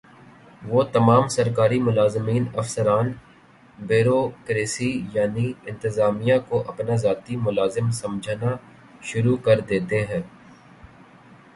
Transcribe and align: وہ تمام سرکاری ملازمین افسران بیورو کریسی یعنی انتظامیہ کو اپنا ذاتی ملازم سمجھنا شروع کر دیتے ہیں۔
وہ 0.61 0.81
تمام 0.93 1.27
سرکاری 1.27 1.79
ملازمین 1.79 2.43
افسران 2.53 3.07
بیورو 3.79 4.21
کریسی 4.47 4.89
یعنی 5.13 5.45
انتظامیہ 5.65 6.37
کو 6.49 6.63
اپنا 6.67 6.95
ذاتی 7.03 7.35
ملازم 7.45 7.91
سمجھنا 8.01 8.51
شروع 9.09 9.37
کر 9.45 9.57
دیتے 9.69 9.99
ہیں۔ 10.05 10.21